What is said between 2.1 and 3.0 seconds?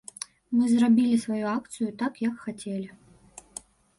як хацелі.